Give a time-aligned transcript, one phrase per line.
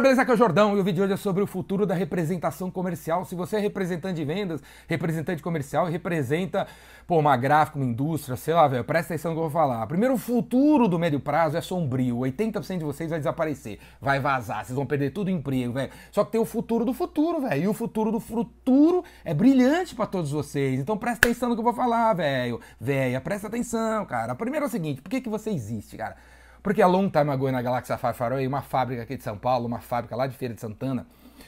[0.00, 0.22] galera, beleza?
[0.22, 2.70] Aqui é o Jordão e o vídeo de hoje é sobre o futuro da representação
[2.70, 3.24] comercial.
[3.24, 6.66] Se você é representante de vendas, representante comercial e representa,
[7.06, 9.86] pô, uma gráfica, uma indústria, sei lá, velho, presta atenção no que eu vou falar.
[9.86, 12.18] Primeiro, o futuro do médio prazo é sombrio.
[12.18, 15.92] 80% de vocês vai desaparecer, vai vazar, vocês vão perder tudo o emprego, velho.
[16.10, 17.64] Só que tem o futuro do futuro, velho.
[17.64, 20.80] E o futuro do futuro é brilhante para todos vocês.
[20.80, 22.60] Então presta atenção no que eu vou falar, velho.
[22.80, 24.34] Véia, presta atenção, cara.
[24.34, 26.16] Primeiro é o seguinte, por que, que você existe, cara?
[26.62, 29.80] Porque a Long Time Ago na Galáxia Farfaroe, uma fábrica aqui de São Paulo, uma
[29.80, 31.06] fábrica lá de Feira de Santana,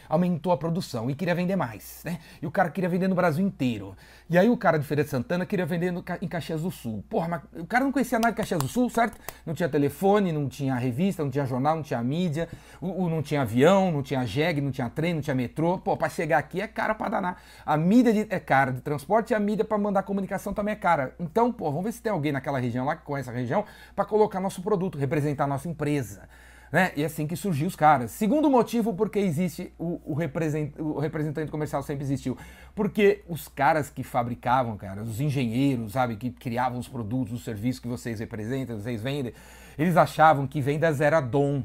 [0.08, 2.18] aumentou a produção e queria vender mais, né?
[2.40, 3.96] E o cara queria vender no Brasil inteiro.
[4.28, 7.04] E aí o cara de Feira de Santana queria vender no, em Caxias do Sul.
[7.08, 9.18] Porra, mas o cara não conhecia nada de Caxias do Sul, certo?
[9.44, 12.48] Não tinha telefone, não tinha revista, não tinha jornal, não tinha mídia,
[12.80, 15.78] o, o não tinha avião, não tinha jegue, não tinha trem, não tinha metrô.
[15.78, 17.42] Pô, pra chegar aqui é cara pra danar.
[17.66, 20.76] A mídia de, é cara de transporte e a mídia para mandar comunicação também é
[20.76, 21.14] cara.
[21.20, 23.64] Então, pô, vamos ver se tem alguém naquela região lá que conhece a região
[23.94, 26.28] para colocar nosso produto, representar nossa empresa.
[26.72, 26.90] Né?
[26.96, 28.12] E é assim que surgiu os caras.
[28.12, 32.34] Segundo motivo porque existe o, o, represent, o, representante comercial sempre existiu.
[32.74, 37.78] Porque os caras que fabricavam, cara, os engenheiros, sabe, que criavam os produtos, os serviços
[37.78, 39.34] que vocês representam, vocês vendem,
[39.78, 41.62] eles achavam que vendas era dom.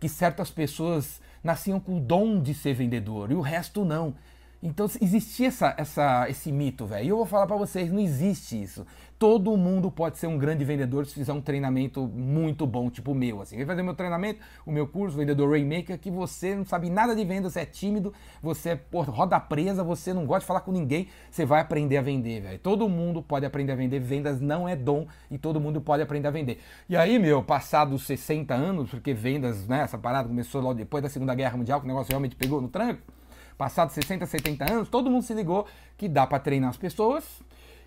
[0.00, 4.14] Que certas pessoas nasciam com o dom de ser vendedor e o resto não.
[4.66, 7.06] Então existia essa, essa, esse mito, velho.
[7.06, 8.84] E eu vou falar para vocês, não existe isso.
[9.16, 13.14] Todo mundo pode ser um grande vendedor se fizer um treinamento muito bom, tipo o
[13.14, 13.40] meu.
[13.40, 17.14] Assim, vai fazer meu treinamento, o meu curso, vendedor Rainmaker, que você não sabe nada
[17.14, 20.72] de venda, você é tímido, você é roda presa, você não gosta de falar com
[20.72, 22.58] ninguém, você vai aprender a vender, velho.
[22.58, 26.26] Todo mundo pode aprender a vender, vendas não é dom e todo mundo pode aprender
[26.26, 26.58] a vender.
[26.88, 31.08] E aí, meu, passados 60 anos, porque vendas, né, essa parada começou logo depois da
[31.08, 33.15] Segunda Guerra Mundial, que o negócio realmente pegou no tranco
[33.56, 37.24] passados 60, 70 anos, todo mundo se ligou que dá para treinar as pessoas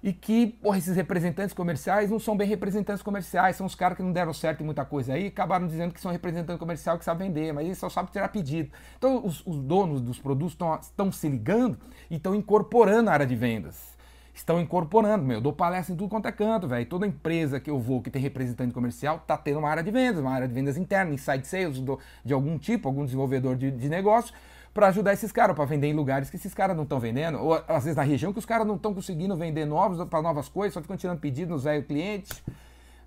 [0.01, 4.03] e que, porra, esses representantes comerciais não são bem representantes comerciais, são os caras que
[4.03, 7.27] não deram certo em muita coisa aí, acabaram dizendo que são representantes comerciais que sabem
[7.27, 8.71] vender, mas eles só sabem tirar pedido.
[8.97, 11.77] Então, os, os donos dos produtos estão se ligando
[12.09, 13.97] e estão incorporando a área de vendas.
[14.33, 16.85] Estão incorporando, meu, eu dou palestra em tudo quanto é canto, velho.
[16.85, 20.21] Toda empresa que eu vou que tem representante comercial tá tendo uma área de vendas,
[20.21, 23.89] uma área de vendas interna, inside sales do, de algum tipo, algum desenvolvedor de, de
[23.89, 24.33] negócio
[24.73, 27.53] para ajudar esses caras, para vender em lugares que esses caras não estão vendendo, ou
[27.53, 30.73] às vezes na região que os caras não estão conseguindo vender novos para novas coisas,
[30.73, 32.41] só ficam tirando pedido nos velhos clientes.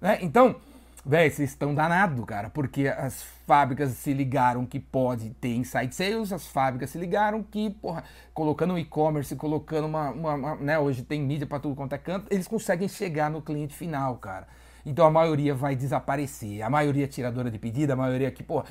[0.00, 0.18] Né?
[0.20, 0.56] Então,
[1.06, 6.32] velho, vocês estão danados, cara, porque as fábricas se ligaram que pode ter inside sales,
[6.32, 8.02] as fábricas se ligaram que, porra,
[8.34, 12.26] colocando e-commerce, colocando uma, uma, uma, né, hoje tem mídia para tudo quanto é canto,
[12.30, 14.46] eles conseguem chegar no cliente final, cara.
[14.84, 18.64] Então a maioria vai desaparecer, a maioria é tiradora de pedido, a maioria que, pô,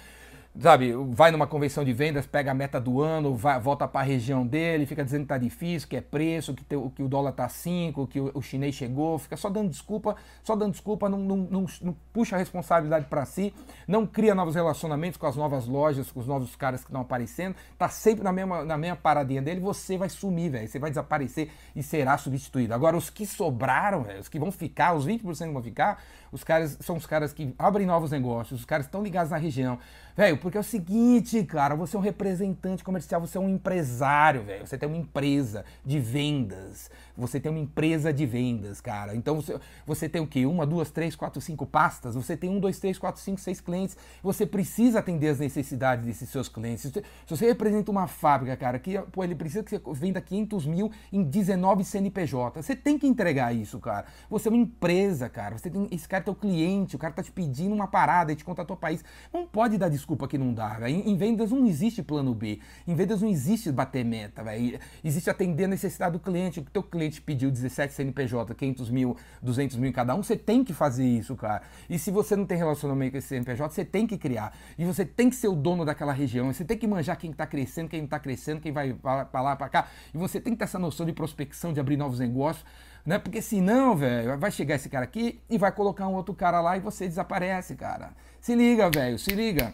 [0.60, 4.04] sabe, vai numa convenção de vendas, pega a meta do ano, vai, volta para a
[4.04, 7.48] região dele, fica dizendo que tá difícil, que é preço, que, que o dólar tá
[7.48, 11.38] 5, que o, o, chinês chegou, fica só dando desculpa, só dando desculpa, não, não,
[11.38, 13.54] não, não puxa a responsabilidade para si,
[13.88, 17.56] não cria novos relacionamentos com as novas lojas, com os novos caras que estão aparecendo,
[17.78, 21.50] tá sempre na mesma, na mesma paradinha dele, você vai sumir, velho, você vai desaparecer
[21.74, 22.74] e será substituído.
[22.74, 26.44] Agora, os que sobraram, véio, os que vão ficar, os 20% que vão ficar, os
[26.44, 29.80] caras são os caras que abrem novos negócios, os caras estão ligados na região.
[30.16, 34.44] Velho, porque é o seguinte, cara, você é um representante comercial, você é um empresário,
[34.44, 34.66] velho.
[34.66, 36.90] Você tem uma empresa de vendas.
[37.16, 39.16] Você tem uma empresa de vendas, cara.
[39.16, 40.46] Então você, você tem o quê?
[40.46, 42.16] Uma, duas, três, quatro, cinco pastas?
[42.16, 43.96] Você tem um, dois, três, quatro, cinco, seis clientes.
[44.24, 46.82] Você precisa atender as necessidades desses seus clientes.
[46.82, 50.20] Se você, se você representa uma fábrica, cara, que pô, ele precisa que você venda
[50.20, 52.62] 500 mil em 19 CNPJ.
[52.62, 54.06] Você tem que entregar isso, cara.
[54.30, 55.58] Você é uma empresa, cara.
[55.58, 58.38] Você tem, esse cara é teu cliente, o cara tá te pedindo uma parada, ele
[58.38, 59.04] te contatou país.
[59.32, 60.90] Não pode dar desculpa que não dá.
[60.90, 62.60] Em, em vendas não existe plano B.
[62.88, 64.80] Em vendas não existe bater meta, velho.
[65.04, 66.62] Existe atender a necessidade do cliente.
[66.62, 70.64] O teu cliente pediu 17 CNPJ, 500 mil, 200 mil em cada um, você tem
[70.64, 71.64] que fazer isso, cara.
[71.90, 74.56] E se você não tem relacionamento com esse CNPJ, você tem que criar.
[74.78, 76.52] E você tem que ser o dono daquela região.
[76.52, 79.56] Você tem que manjar quem está crescendo, quem não está crescendo, quem vai para lá,
[79.58, 79.88] para cá.
[80.14, 82.66] E você tem que ter essa noção de prospecção, de abrir novos negócios.
[83.06, 83.18] Né?
[83.18, 86.78] Porque senão, velho, vai chegar esse cara aqui e vai colocar um outro cara lá
[86.78, 88.12] e você desaparece, cara.
[88.40, 89.74] Se liga, velho, se liga.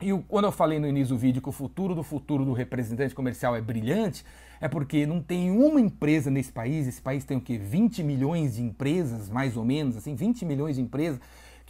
[0.00, 3.14] E quando eu falei no início do vídeo que o futuro do futuro do representante
[3.14, 4.24] comercial é brilhante,
[4.58, 7.58] é porque não tem uma empresa nesse país, esse país tem o quê?
[7.58, 11.20] 20 milhões de empresas, mais ou menos, assim, 20 milhões de empresas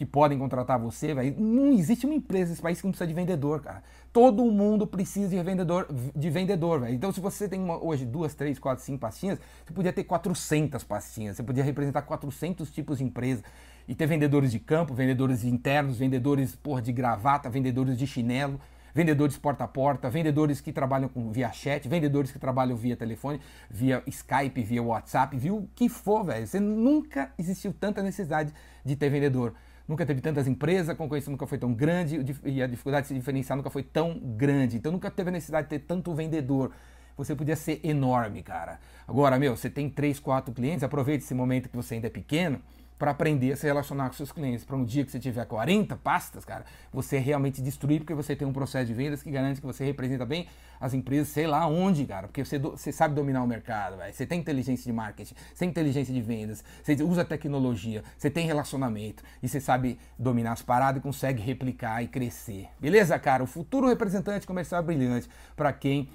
[0.01, 1.37] que podem contratar você, velho.
[1.39, 3.83] Não existe uma empresa nesse país que não precisa de vendedor, cara.
[4.11, 5.87] Todo mundo precisa de vendedor,
[6.17, 6.95] de vendedor, velho.
[6.95, 10.83] Então, se você tem uma, hoje duas, três, quatro, cinco pastinhas, você podia ter 400
[10.85, 13.43] pastinhas, você podia representar 400 tipos de empresa
[13.87, 18.59] e ter vendedores de campo, vendedores internos, vendedores porra, de gravata, vendedores de chinelo,
[18.95, 23.39] vendedores porta a porta, vendedores que trabalham com, via chat, vendedores que trabalham via telefone,
[23.69, 26.47] via Skype, via WhatsApp, viu o que for, velho.
[26.47, 28.51] Você nunca existiu tanta necessidade
[28.83, 29.55] de ter vendedor
[29.91, 33.15] nunca teve tantas empresas, a concorrência nunca foi tão grande e a dificuldade de se
[33.15, 34.77] diferenciar nunca foi tão grande.
[34.77, 36.71] Então nunca teve a necessidade de ter tanto vendedor.
[37.17, 38.79] Você podia ser enorme, cara.
[39.07, 42.63] Agora, meu, você tem 3, 4 clientes, aproveite esse momento que você ainda é pequeno
[43.01, 44.63] para aprender a se relacionar com seus clientes.
[44.63, 48.47] Para um dia que você tiver 40 pastas, cara, você realmente destruir, porque você tem
[48.47, 50.47] um processo de vendas que garante que você representa bem
[50.79, 54.13] as empresas, sei lá onde, cara, porque você, você sabe dominar o mercado, véio.
[54.13, 58.47] você tem inteligência de marketing, você tem inteligência de vendas, você usa tecnologia, você tem
[58.47, 62.69] relacionamento e você sabe dominar as paradas e consegue replicar e crescer.
[62.79, 63.43] Beleza, cara?
[63.43, 65.27] O futuro representante comercial é brilhante
[65.57, 66.07] para quem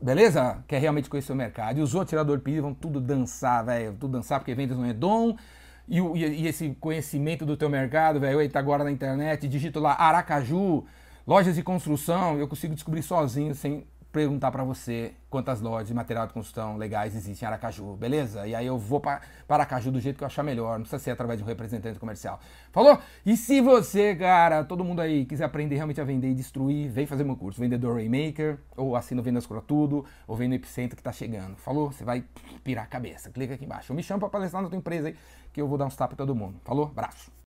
[0.00, 0.62] beleza?
[0.68, 1.78] Quer realmente conhecer o mercado.
[1.78, 3.96] E os outros tiradores de vão tudo dançar, velho.
[3.98, 5.36] Tudo dançar porque vendas não é dom
[5.92, 9.92] e, e, esse conhecimento do teu mercado, velho, ele tá agora na internet, digito lá
[9.92, 10.84] Aracaju,
[11.26, 16.26] lojas de construção, eu consigo descobrir sozinho sem perguntar para você quantas lojas de material
[16.26, 18.46] de construção legais existem em Aracaju, beleza?
[18.46, 21.10] E aí eu vou para Aracaju do jeito que eu achar melhor, não precisa ser
[21.12, 22.38] através de um representante comercial.
[22.70, 22.98] Falou?
[23.24, 27.06] E se você, cara, todo mundo aí quiser aprender realmente a vender e destruir, vem
[27.06, 30.94] fazer meu curso, Vendedor Raymaker, ou assina o Vendas Cura Tudo, ou vem no Epicentro
[30.94, 31.56] que tá chegando.
[31.56, 31.90] Falou?
[31.90, 32.22] Você vai
[32.62, 33.30] pirar a cabeça.
[33.30, 33.90] Clica aqui embaixo.
[33.90, 35.16] Eu me chamo para palestrar na tua empresa aí,
[35.52, 36.60] que eu vou dar uns tapas em todo mundo.
[36.64, 36.86] Falou?
[36.86, 37.32] Abraço.